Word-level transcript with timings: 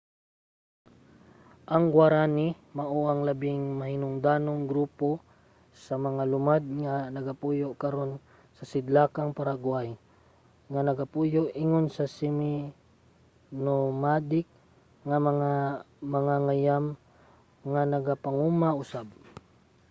ang 1.73 1.85
guaraní 1.95 2.47
mao 2.77 2.99
ang 3.11 3.21
labing 3.29 3.61
mahinungdanong 3.79 4.61
grupo 4.71 5.07
sa 5.85 5.93
mga 6.05 6.23
lumad 6.33 6.63
nga 6.83 6.95
nagapuyo 7.15 7.67
karon 7.83 8.11
sa 8.57 8.63
sidlakang 8.71 9.31
paraguay 9.37 9.89
nga 10.71 10.81
nagapuyo 10.87 11.41
ingon 11.63 11.87
mga 11.91 12.05
semi-nomadic 12.17 14.47
nga 15.07 15.17
mga 15.29 15.51
mangangayam 16.11 16.85
nga 17.71 17.81
nagapanguma 17.93 18.69
usab 18.81 19.07